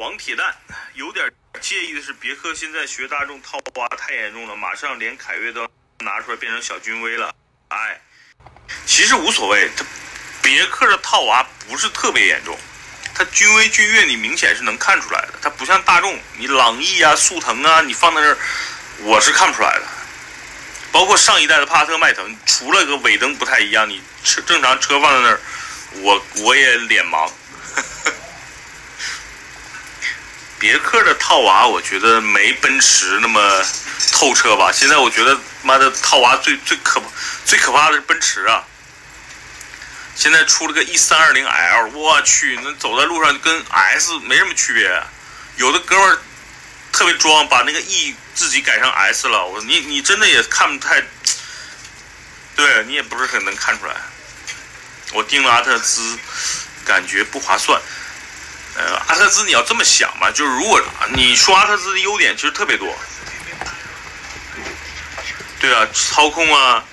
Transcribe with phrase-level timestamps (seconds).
[0.00, 0.56] 王铁蛋
[0.94, 5.68] 有点介意的是，别克现在学大众套娃太严重了，马上连凯越都
[5.98, 7.34] 拿出来变成小君威了。
[7.68, 8.00] 哎，
[8.86, 9.84] 其实无所谓，它
[10.40, 12.58] 别克的套娃不是特别严重，
[13.14, 18.38] 它君威君越你明显是能看出来的，它不像大众，你朗逸啊、速腾啊，你放在那儿，
[19.00, 19.86] 我是看不出来的。
[20.90, 25.40] 包括上一代的帕萨特、迈腾，除了个尾灯不太一样，你车正常车放在那儿，
[26.00, 27.30] 我我也脸盲。
[30.60, 33.64] 别克的套娃，我觉得没奔驰那么
[34.12, 34.70] 透彻吧。
[34.70, 37.02] 现在我觉得妈的套娃最最可
[37.46, 38.62] 最可怕的是奔驰啊！
[40.14, 45.02] 现在出了个 E 三二零 L，我去，那走在路上跟 S 没什么区别。
[45.56, 46.18] 有的哥们儿
[46.92, 49.46] 特别装，把那个 E 自己改成 S 了。
[49.46, 51.02] 我你你真的也看不太，
[52.54, 53.94] 对你也不是很能看出来。
[55.14, 56.18] 我订了阿特兹，
[56.84, 57.80] 感觉不划算。
[58.76, 60.80] 呃，阿特兹你要这么想嘛，就是如果
[61.12, 62.96] 你说阿特兹的优点其实特别多，
[65.60, 66.84] 对啊，操控啊，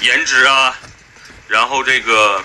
[0.00, 0.78] 颜值啊，
[1.48, 2.44] 然后这个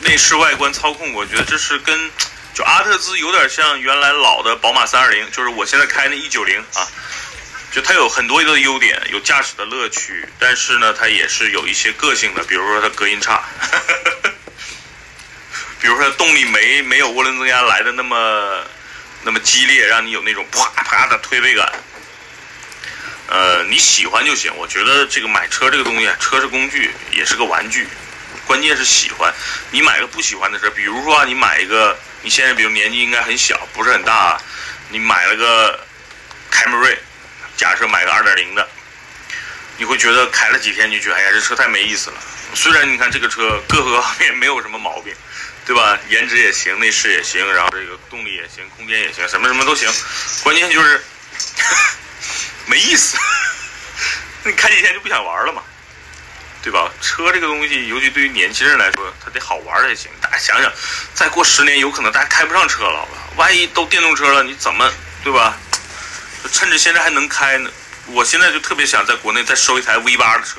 [0.00, 2.10] 内饰外观操控，我觉得这是跟
[2.54, 6.86] 就阿特兹有点像原来老的宝马三二零，就是我现在开那 E 九零啊，
[7.72, 13.42] 就它有很多的优点，有驾驶的乐趣，但是呢，它也是有一些个性的，比如说它隔音差。
[15.80, 18.64] 比如说动力没没有涡轮增压来的那么
[19.22, 21.72] 那么激烈，让你有那种啪啪的推背感。
[23.28, 24.54] 呃，你喜欢就行。
[24.56, 27.88] 我觉得这个买车这个东西，车是工具，也是个玩具，
[28.46, 29.32] 关键是喜欢。
[29.70, 34.38] 你买个不喜欢的车，比如说你买一个，你现在比如年纪应该很小，不是很大，
[34.90, 35.80] 你买了个
[36.50, 36.98] 凯美瑞，
[37.56, 38.68] 假设买个二点零的，
[39.78, 42.16] 你会觉得开了几天就觉得，哎呀，这车太没意思了。
[42.52, 45.14] 虽然你看这个车各个方面没有什么毛病。
[45.66, 45.98] 对吧？
[46.08, 49.88] 颜值也行，内饰也行，然后这个动力也行，空间也行，什么什么都行。
[50.42, 51.04] 关键就是
[52.66, 53.16] 没意思，
[54.44, 55.62] 你开几天就不想玩了嘛，
[56.62, 56.90] 对吧？
[57.00, 60.10] 车这个东西，尤其对于年轻人来说，它得好玩才行。
[60.20, 60.72] 大家想想，
[61.14, 63.06] 再过十年，有可能大家开不上车了，
[63.36, 65.56] 万一都电动车了，你怎么对吧？
[66.52, 67.70] 趁着现在还能开呢，
[68.06, 70.58] 我现在就特别想在国内再收一台 V 八的车，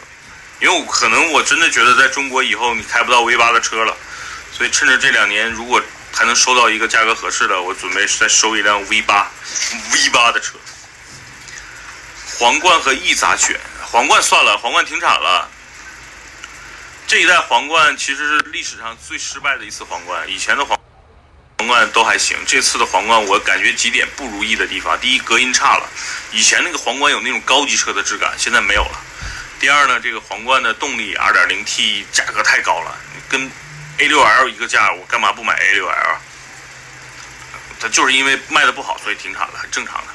[0.59, 3.97] 因为我可能我真的觉得在中国以后你开不到 V 八的车了。
[4.51, 5.81] 所以趁着这两年，如果
[6.13, 9.31] 还能收到一个价格合适的，我准备再收一辆 V 八
[9.93, 10.53] ，V 八的车。
[12.37, 13.59] 皇冠和 E 咋选？
[13.81, 15.49] 皇冠算了，皇冠停产了。
[17.07, 20.79] 这一代皇冠其实是历史上最失败的一次皇冠，以前的皇
[21.59, 25.89] 皇冠都还行，这次的皇冠我感觉几点不如意的地方：第一，隔音差了，
[26.31, 28.97] 以前那个皇冠有那种高级车的质感，现在没有了；
[29.59, 32.97] 第二呢，这个皇冠的动力 2.0T 价格太高了，
[33.29, 33.51] 跟
[34.01, 36.17] A6L 一个价，我干嘛不买 A6L？
[37.79, 40.13] 它就是因为卖的不好，所以停产了，很正常的。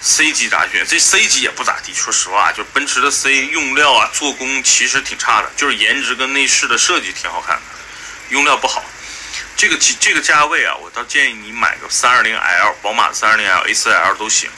[0.00, 0.86] C 级咋选？
[0.86, 7.62] 这 C 级也不咋地，说实话，就奔驰的 C 用料啊、做工其实挺差的，就是颜值跟内饰的设计挺好看的，
[8.30, 8.82] 用料不好。
[9.56, 14.50] 这个这个价位啊，我倒建议你买个 320L，宝马的 320L、A4L 都行。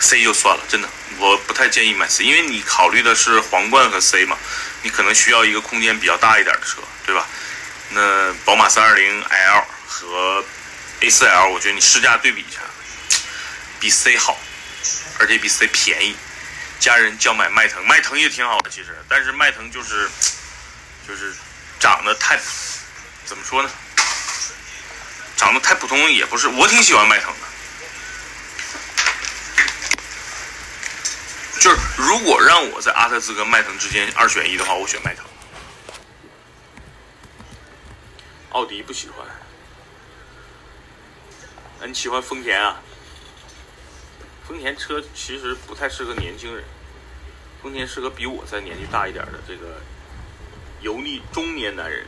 [0.00, 4.36] C 就算了，真的，我不太建议买 C，因为你考虑的是皇冠和 C 嘛，
[4.82, 7.26] 你可能需要一个空间比较大一点的车，对吧？
[7.90, 10.44] 那宝马 320L 和
[11.00, 12.60] A4L，我觉得你试驾对比一下，
[13.80, 14.38] 比 C 好，
[15.18, 16.16] 而且比 C 便宜。
[16.78, 20.10] 家人叫买迈腾，迈腾也挺好的，其实，但是迈腾就是
[21.08, 21.34] 就是
[21.80, 22.38] 长得太
[23.24, 23.70] 怎么说呢？
[25.38, 27.38] 长得太普通也不是，我挺喜欢迈腾的。
[31.58, 35.26] 就是如果让我在阿特兹跟迈腾之间二选一的话，我选迈腾。
[38.50, 39.26] 奥迪不喜欢，
[41.80, 42.80] 那你喜欢丰田啊？
[44.46, 46.64] 丰田车其实不太适合年轻人，
[47.60, 49.82] 丰田适合比我再年纪大一点的这个
[50.82, 52.06] 油腻中年男人。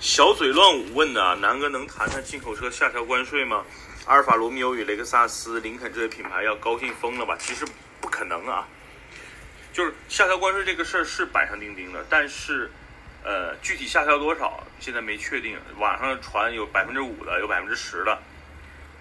[0.00, 3.64] 小嘴乱舞问的，南哥能谈谈进口车下调关税吗？
[4.06, 7.34] 阿尔法罗密欧与雷克萨斯、林肯这些品牌要高兴疯了吧？
[7.38, 7.64] 其实
[8.02, 8.68] 不可能啊，
[9.72, 12.70] 就是下调关税这个事儿是板上钉钉的，但是，
[13.22, 15.58] 呃，具体下调多少现在没确定。
[15.78, 18.18] 网上传有百分之五的，有百分之十的，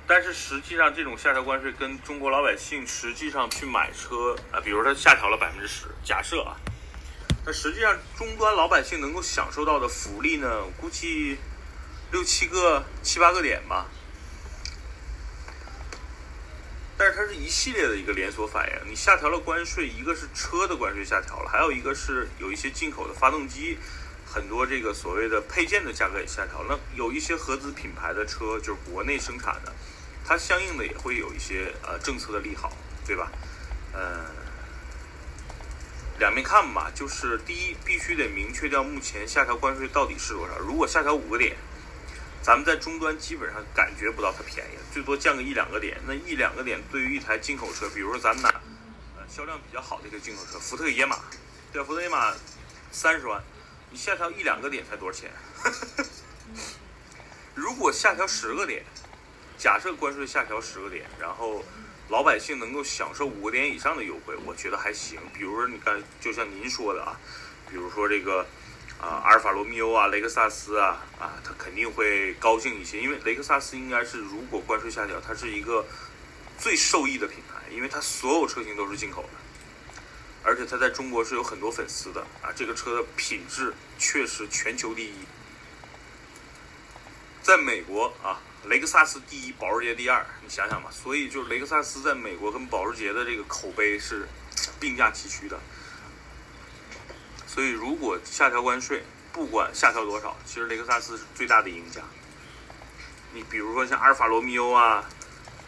[0.07, 6.55] 但是实际上这种下调关税跟中国老百姓实际上去买车啊，比如他下调了百分之十，假设啊，
[7.45, 11.37] 那实际上终端老百姓能够享受到的福利呢，估计
[12.09, 13.85] 六七个、七八个点吧。
[17.03, 18.89] 但是它是一系列的一个连锁反应。
[18.89, 23.77] 你下调了关税，一个是车的关税下调了，还有一个是有一些进口的发动机，
[24.25, 26.79] 很多这个所谓的配件的价格也下调了。
[26.95, 29.73] 有一些合资品牌的车，就是国内生产的，
[30.23, 32.71] 它相应的也会有一些呃政策的利好，
[33.05, 33.29] 对吧？
[33.91, 34.23] 呃，
[36.19, 36.89] 两面看吧。
[36.95, 40.57] 就是第一，必须得明确掉目前下调关税到底是多少。
[40.57, 41.57] 如果下调五个点。
[42.43, 45.97] 咱们在终端基本上感觉不到它便宜，最多降个一两个点。
[46.05, 48.49] 那一两个点对于一台进口车，比如说咱们拿
[49.15, 51.19] 呃销量比较好的一个进口车，福特野马，
[51.71, 51.87] 对吧？
[51.87, 52.33] 福特野马
[52.91, 53.41] 三十万，
[53.89, 55.31] 你下调一两个点才多少钱？
[57.55, 58.83] 如果下调十个点，
[59.57, 61.63] 假设关税下调十个点，然后
[62.09, 65.17] 老百姓能够享受五个点以上的优惠，我觉得还行。
[65.33, 67.17] 比如说你看，就像您说的啊，
[67.69, 68.45] 比如说这个。
[69.03, 75.85] 啊，阿尔法罗密欧啊，雷克萨斯啊，啊，他肯定会高兴一些，因为雷克萨斯应该是如果关税下调，它是一个
[76.57, 79.29] 最受益的品牌，因为它所有车型都是进口的，
[80.41, 85.15] 而且它在中国是有很多粉丝的啊，这个车的品质确实全球第一，
[87.41, 94.29] 在美国啊，雷克萨斯第一，保时捷第二，你想想吧，所以就是雷克萨斯在美国跟保时捷的这个口碑是
[94.79, 95.59] 并驾齐驱的。
[97.53, 102.01] 所以，如果下调关税，不管下调多少，其实雷克萨斯是最大的赢家。
[103.31, 105.07] 你比如说像阿尔法罗密欧啊、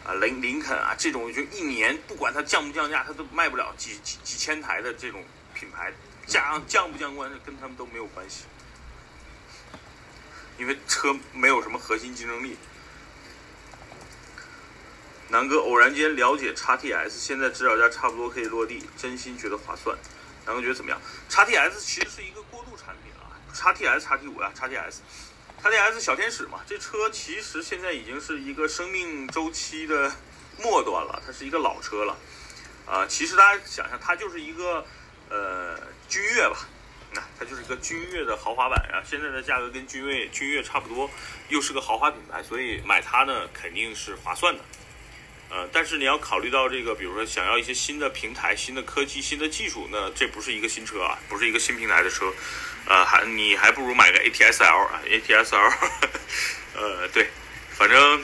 [0.04, 5.22] 啊林林肯啊这种，就一年不管它降不降价，它都卖不了几几几千台的这种
[5.54, 5.92] 品牌，
[6.26, 8.46] 降降不降关税跟他们都没有关系，
[10.58, 12.56] 因为车没有什么核心竞争力。
[15.28, 19.96] 南哥偶然间了解 XTS，现在指导价差不多可以落地，真心觉得划算。
[20.46, 21.00] 南哥觉得怎么样？
[21.28, 25.02] 叉 T S 其实是一个过渡产品啊，叉 T S、叉 T 五啊，叉 T S、
[25.60, 26.60] 叉 T S 小天使嘛。
[26.64, 30.12] 这车其实现在已经是一个生命周期的
[30.62, 32.16] 末端了，它是一个老车了。
[32.86, 34.86] 啊，其实大家想想，它就是一个
[35.28, 35.76] 呃
[36.08, 36.68] 君越吧，
[37.12, 39.02] 那它就是一个君越的豪华版啊。
[39.04, 41.10] 现在的价格跟君越君越差不多，
[41.48, 44.62] 又是个豪华品牌，所以买它呢肯定是划算的。
[45.48, 52.32] 呃，但是你要考虑到这个，比如说想要一些新的平台、新的科技、新的技术，那这不是一个新车啊，不是一个新平台的车，
[52.86, 55.72] 呃，还你还不如买个 ATS-L 啊，ATS-L，
[56.74, 57.28] 呃，对，
[57.70, 58.20] 反正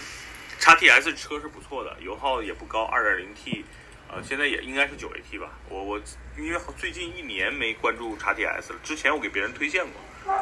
[0.59, 3.63] 叉 TS 车是不错的，油耗也不高，2.0T，
[4.09, 6.03] 呃，现在也应该是 9AT 吧，我我
[6.37, 9.85] 因为最近一年没关注叉 TS 了，之前我给别人推荐
[10.25, 10.35] 过，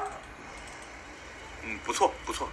[1.63, 2.51] 嗯，不错不错。